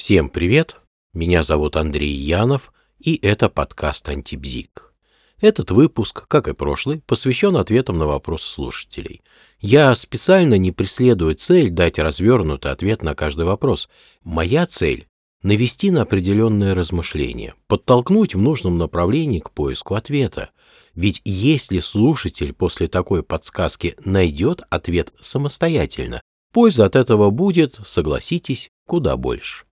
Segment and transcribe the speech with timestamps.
[0.00, 0.76] Всем привет!
[1.12, 4.94] Меня зовут Андрей Янов, и это подкаст «Антибзик».
[5.42, 9.20] Этот выпуск, как и прошлый, посвящен ответам на вопросы слушателей.
[9.58, 13.90] Я специально не преследую цель дать развернутый ответ на каждый вопрос.
[14.24, 15.06] Моя цель—
[15.42, 20.48] навести на определенное размышление, подтолкнуть в нужном направлении к поиску ответа.
[20.94, 26.22] Ведь если слушатель после такой подсказки найдет ответ самостоятельно,
[26.54, 29.66] польза от этого будет, согласитесь, куда больше.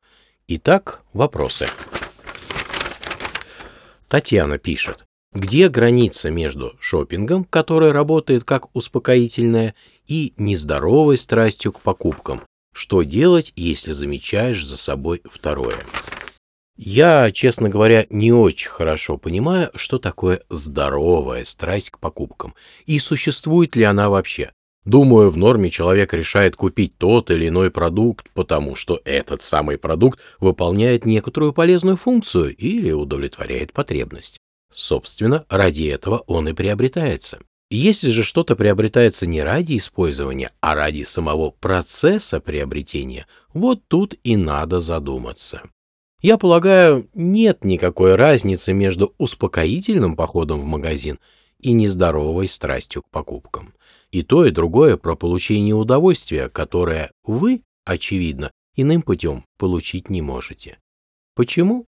[0.51, 1.69] Итак, вопросы.
[4.09, 5.05] Татьяна пишет.
[5.35, 9.75] Где граница между шопингом, который работает как успокоительное,
[10.07, 12.41] и нездоровой страстью к покупкам?
[12.73, 15.77] Что делать, если замечаешь за собой второе?
[16.79, 22.55] Я, честно говоря, не очень хорошо понимаю, что такое здоровая страсть к покупкам
[22.87, 24.53] и существует ли она вообще.
[24.89, 30.19] Думаю, в норме человек решает купить тот или иной продукт, потому что этот самый продукт
[30.41, 34.39] выполняет некоторую полезную функцию или удовлетворяет потребность.
[34.75, 37.39] Собственно, ради этого он и приобретается.
[37.71, 44.39] Если же что-то приобретается не ради использования, а ради самого процесса приобретения, вот тут и
[44.39, 45.61] надо задуматься.
[46.23, 51.19] Я полагаю, нет никакой разницы между успокоительным походом в магазин
[51.61, 53.75] и нездоровой страстью к покупкам.
[54.11, 60.79] И то, и другое про получение удовольствия, которое вы, очевидно, иным путем получить не можете.
[61.35, 61.85] Почему?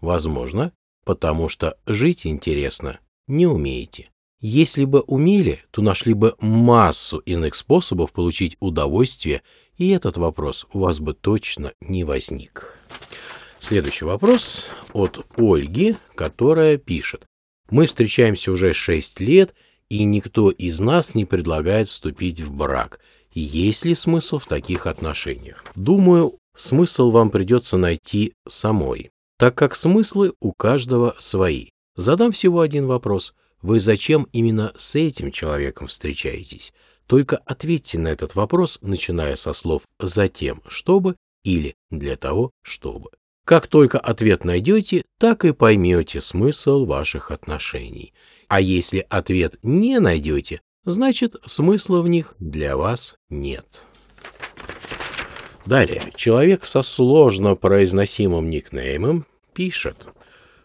[0.00, 0.72] Возможно,
[1.04, 4.10] потому что жить интересно не умеете.
[4.40, 9.42] Если бы умели, то нашли бы массу иных способов получить удовольствие,
[9.78, 12.78] и этот вопрос у вас бы точно не возник.
[13.58, 17.24] Следующий вопрос от Ольги, которая пишет.
[17.70, 19.54] Мы встречаемся уже 6 лет,
[19.88, 23.00] и никто из нас не предлагает вступить в брак.
[23.32, 25.64] Есть ли смысл в таких отношениях?
[25.74, 31.70] Думаю, смысл вам придется найти самой, так как смыслы у каждого свои.
[31.96, 33.34] Задам всего один вопрос.
[33.62, 36.72] Вы зачем именно с этим человеком встречаетесь?
[37.06, 43.10] Только ответьте на этот вопрос, начиная со слов «затем, чтобы» или «для того, чтобы».
[43.44, 48.14] Как только ответ найдете, так и поймете смысл ваших отношений.
[48.48, 53.82] А если ответ не найдете, значит смысла в них для вас нет.
[55.66, 60.08] Далее, человек со сложно произносимым никнеймом пишет.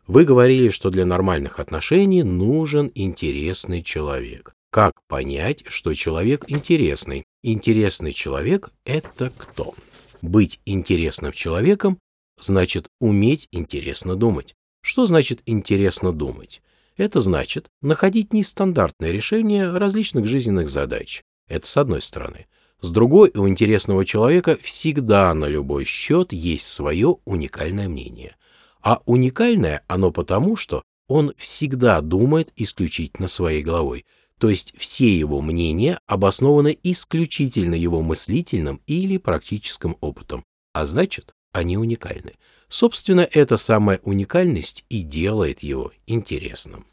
[0.07, 4.53] Вы говорили, что для нормальных отношений нужен интересный человек.
[4.71, 7.23] Как понять, что человек интересный?
[7.43, 9.73] Интересный человек— это кто?
[10.21, 11.99] Быть интересным человеком
[12.39, 14.55] значит уметь интересно думать.
[14.81, 16.61] Что значит интересно думать?
[16.97, 21.23] Это значит находить нестандартные решения различных жизненных задач.
[21.47, 22.47] Это с одной стороны.
[22.81, 28.35] С другой, у интересного человека всегда на любой счет есть свое уникальное мнение.
[28.81, 34.05] А уникальное оно потому, что он всегда думает исключительно своей головой,
[34.37, 41.77] то есть все его мнения обоснованы исключительно его мыслительным или практическим опытом, а значит, они
[41.77, 42.33] уникальны.
[42.67, 46.85] Собственно, эта самая уникальность и делает его интересным.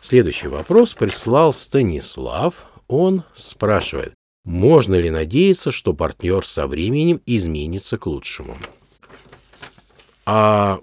[0.00, 2.66] Следующий вопрос прислал Станислав.
[2.88, 4.12] Он спрашивает,
[4.44, 8.56] можно ли надеяться, что партнер со временем изменится к лучшему?
[10.26, 10.80] А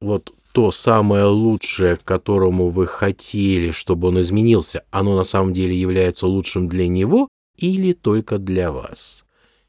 [0.00, 5.74] вот то самое лучшее, к которому вы хотели, чтобы он изменился, оно на самом деле
[5.74, 9.24] является лучшим для него или только для вас?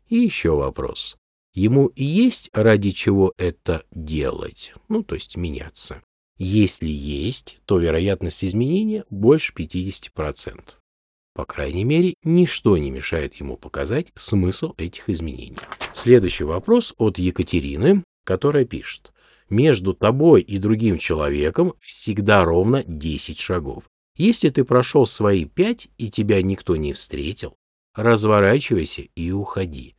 [0.10, 1.16] И еще вопрос.
[1.54, 6.02] Ему есть ради чего это делать, ну, то есть меняться.
[6.40, 10.62] Если есть, то вероятность изменения больше 50%.
[11.36, 15.58] По крайней мере, ничто не мешает ему показать смысл этих изменений.
[15.94, 19.12] Следующий вопрос от Екатерины, которая пишет.
[19.50, 23.84] Между тобой и другим человеком всегда ровно 10 шагов.
[24.16, 27.56] Если ты прошел свои 5 и тебя никто не встретил,
[27.96, 29.96] разворачивайся и уходи.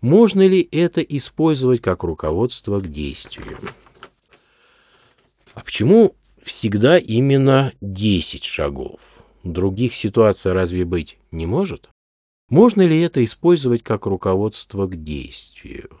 [0.00, 3.58] Можно ли это использовать как руководство к действию?
[5.52, 9.18] А почему всегда именно 10 шагов?
[9.44, 11.90] Других ситуаций разве быть не может?
[12.48, 16.00] Можно ли это использовать как руководство к действию?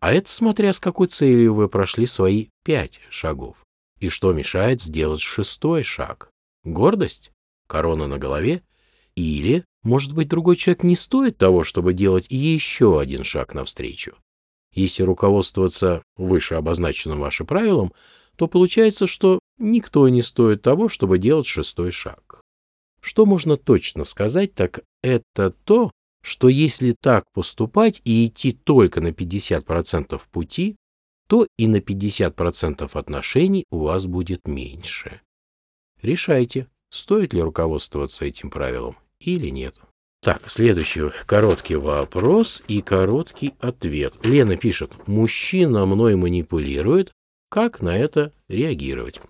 [0.00, 3.64] А это смотря с какой целью вы прошли свои пять шагов.
[3.98, 6.28] И что мешает сделать шестой шаг?
[6.64, 7.30] Гордость?
[7.66, 8.62] Корона на голове?
[9.14, 14.16] Или может быть, другой человек не стоит того, чтобы делать еще один шаг навстречу.
[14.72, 17.92] Если руководствоваться выше обозначенным вашим правилом,
[18.36, 22.40] то получается, что никто не стоит того, чтобы делать шестой шаг.
[23.00, 25.90] Что можно точно сказать, так это то,
[26.22, 30.76] что если так поступать и идти только на 50% пути,
[31.28, 35.20] то и на 50% отношений у вас будет меньше.
[36.00, 39.74] Решайте, стоит ли руководствоваться этим правилом или нет.
[40.22, 44.14] Так, следующий короткий вопрос и короткий ответ.
[44.22, 47.12] Лена пишет, мужчина мной манипулирует,
[47.48, 49.20] как на это реагировать?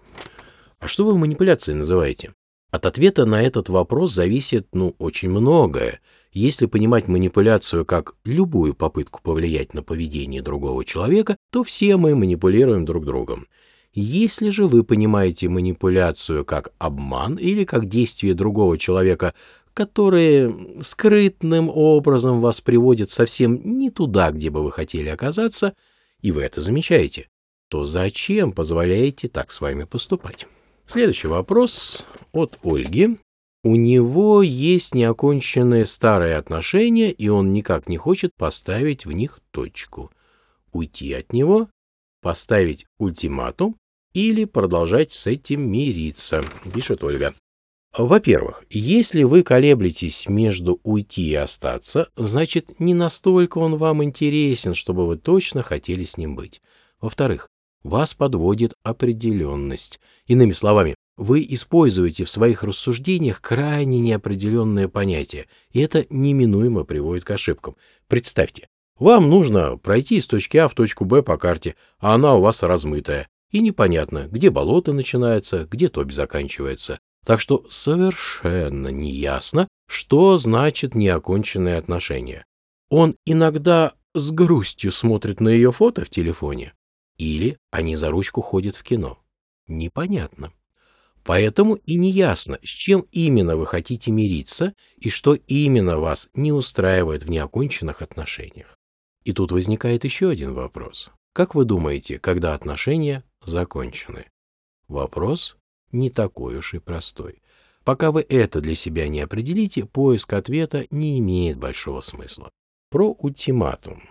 [0.79, 2.35] А что вы манипуляцией называете?
[2.71, 6.00] От ответа на этот вопрос зависит, ну, очень многое.
[6.33, 12.85] Если понимать манипуляцию как любую попытку повлиять на поведение другого человека, то все мы манипулируем
[12.85, 13.47] друг другом.
[13.95, 19.35] Если же вы понимаете манипуляцию как обман или как действие другого человека,
[19.75, 25.75] которые скрытным образом вас приводят совсем не туда, где бы вы хотели оказаться,
[26.21, 27.29] и вы это замечаете,
[27.69, 30.47] то зачем позволяете так с вами поступать?
[30.87, 33.19] Следующий вопрос от Ольги.
[33.65, 40.11] У него есть неоконченные старые отношения, и он никак не хочет поставить в них точку.
[40.73, 41.69] Уйти от него,
[42.21, 43.77] поставить ультиматум
[44.13, 47.35] или продолжать с этим мириться, пишет Ольга.
[47.97, 55.06] Во-первых, если вы колеблетесь между уйти и остаться, значит, не настолько он вам интересен, чтобы
[55.06, 56.62] вы точно хотели с ним быть.
[57.03, 57.49] Во-вторых,
[57.83, 60.00] вас подводит определенность.
[60.27, 67.31] Иными словами, вы используете в своих рассуждениях крайне неопределенное понятие, и это неминуемо приводит к
[67.33, 67.77] ошибкам.
[68.09, 68.69] Представьте,
[68.99, 72.62] вам нужно пройти из точки А в точку Б по карте, а она у вас
[72.62, 76.99] размытая, и непонятно, где болото начинается, где топь заканчивается.
[77.25, 82.45] Так что совершенно неясно, что значит неоконченные отношения.
[82.91, 86.75] Он иногда с грустью смотрит на ее фото в телефоне,
[87.17, 89.19] или они за ручку ходят в кино.
[89.69, 90.53] Непонятно.
[91.25, 96.53] Поэтому и не ясно, с чем именно вы хотите мириться и что именно вас не
[96.53, 98.77] устраивает в неоконченных отношениях.
[99.23, 101.11] И тут возникает еще один вопрос.
[101.33, 104.27] Как вы думаете, когда отношения закончены?
[104.89, 105.57] Вопрос
[105.93, 107.43] не такой уж и простой.
[107.85, 112.50] Пока вы это для себя не определите, поиск ответа не имеет большого смысла.
[112.91, 114.03] Про ультиматум.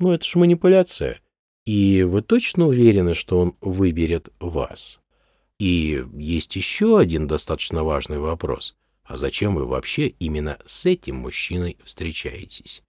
[0.00, 1.20] Ну это ж манипуляция.
[1.66, 5.00] И вы точно уверены, что он выберет вас?
[5.58, 8.74] И есть еще один достаточно важный вопрос.
[9.04, 12.82] А зачем вы вообще именно с этим мужчиной встречаетесь?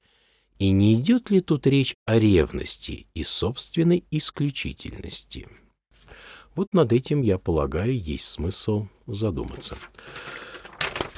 [0.60, 5.48] И не идет ли тут речь о ревности и собственной исключительности?
[6.59, 9.77] Вот над этим, я полагаю, есть смысл задуматься.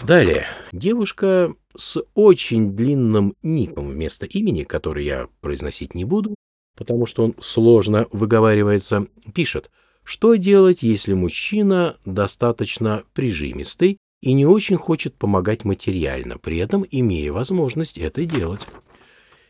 [0.05, 0.45] Далее.
[0.71, 6.35] Девушка с очень длинным ником вместо имени, который я произносить не буду,
[6.77, 9.71] потому что он сложно выговаривается, пишет–
[10.03, 17.31] что делать, если мужчина достаточно прижимистый и не очень хочет помогать материально, при этом имея
[17.31, 18.67] возможность это делать?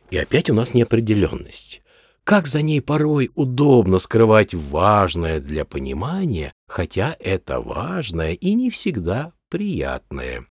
[0.09, 1.81] И опять у нас неопределенность.
[2.23, 9.33] Как за ней порой удобно скрывать важное для понимания, хотя это важное и не всегда
[9.49, 10.45] приятное.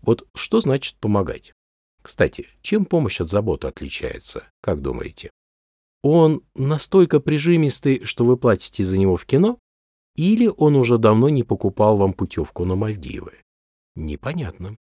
[0.00, 1.52] Вот что значит помогать?
[2.02, 5.30] Кстати, чем помощь от заботы отличается, как думаете?
[6.02, 9.58] Он настолько прижимистый, что вы платите за него в кино?
[10.14, 13.32] Или он уже давно не покупал вам путевку на Мальдивы?
[13.94, 14.76] Непонятно.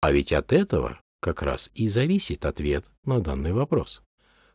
[0.00, 4.02] А ведь от этого как раз и зависит ответ на данный вопрос.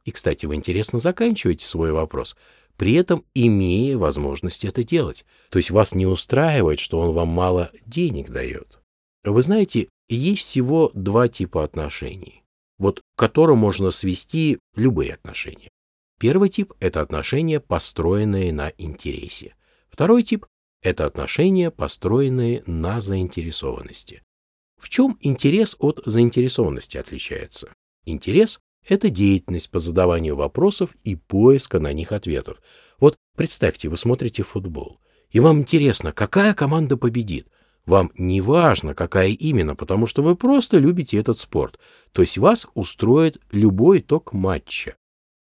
[0.06, 2.36] И, кстати, вы интересно заканчиваете свой вопрос,
[2.78, 5.26] при этом имея возможность это делать.
[5.50, 8.80] То есть вас не устраивает, что он вам мало денег дает.
[9.24, 12.44] Вы знаете, есть всего два типа отношений,
[12.78, 15.70] вот к которым можно свести любые отношения.
[16.20, 19.56] Первый тип– это отношения, построенные на интересе.
[19.90, 20.46] Второй тип–
[20.82, 24.22] это отношения, построенные на заинтересованности.
[24.78, 27.70] В чем интерес от заинтересованности отличается?
[28.06, 32.62] Интерес– это деятельность по задаванию вопросов и поиска на них ответов.
[33.00, 35.00] Вот представьте, вы смотрите футбол,
[35.32, 37.48] и вам интересно, какая команда победит.
[37.86, 41.80] Вам не важно, какая именно, потому что вы просто любите этот спорт.
[42.12, 44.96] То есть вас устроит любой итог матча.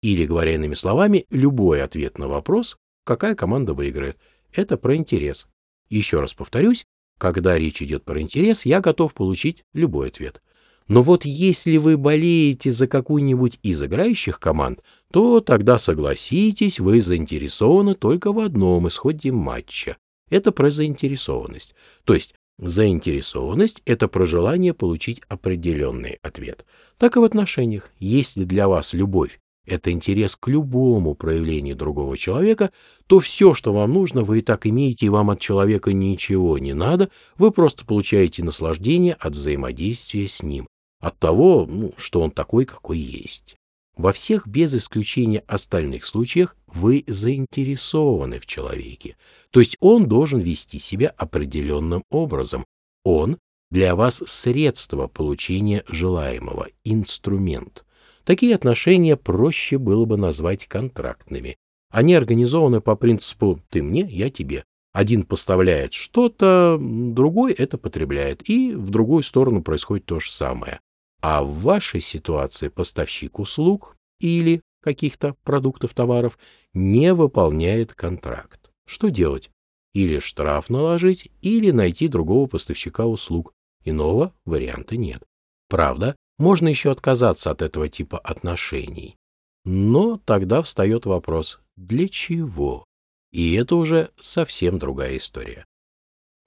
[0.02, 4.18] Или, говоря иными словами, любой ответ на вопрос, какая команда выиграет.
[4.52, 5.49] Это про интерес.
[5.88, 6.85] Еще раз повторюсь,
[7.18, 10.40] когда речь идет про интерес, я готов получить любой ответ.
[10.88, 14.80] Но вот если вы болеете за какую-нибудь из играющих команд,
[15.12, 19.99] то тогда согласитесь, вы заинтересованы только в одном исходе матча.
[20.30, 21.75] Это про заинтересованность.
[22.04, 26.64] То есть заинтересованность– это про желание получить определенный ответ.
[26.97, 27.90] Так и в отношениях.
[27.99, 32.71] Если для вас любовь это интерес к любому проявлению другого человека,
[33.07, 36.73] то все, что вам нужно, вы и так имеете, и вам от человека ничего не
[36.73, 40.66] надо, вы просто получаете наслаждение от взаимодействия с ним,
[41.00, 43.57] от того, ну, что он такой, какой есть.
[43.97, 49.17] Во всех без исключения остальных случаях вы заинтересованы в человеке,
[49.50, 52.64] то есть он должен вести себя определенным образом.
[53.05, 53.38] Он
[53.71, 57.85] для вас средство получения желаемого, инструмент.
[58.25, 61.57] Такие отношения проще было бы назвать контрактными.
[61.90, 64.64] Они организованы по принципу «ты мне, я тебе».
[64.93, 70.81] Один поставляет что-то, другой это потребляет, и в другую сторону происходит то же самое.
[71.20, 76.38] А в вашей ситуации поставщик услуг или каких-то продуктов, товаров
[76.72, 78.70] не выполняет контракт.
[78.87, 79.50] Что делать?
[79.94, 83.52] Или штраф наложить, или найти другого поставщика услуг.
[83.84, 85.22] Иного варианта нет.
[85.68, 89.16] Правда, можно еще отказаться от этого типа отношений.
[89.64, 92.84] Но тогда встает вопрос, для чего?
[93.32, 95.66] И это уже совсем другая история.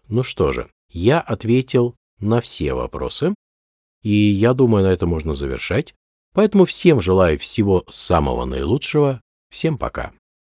[0.08, 3.36] Ну что же, я ответил на все вопросы,
[4.04, 5.94] и я думаю, на это можно завершать.
[6.34, 9.22] Поэтому всем желаю всего самого наилучшего.
[9.50, 10.14] Всем пока.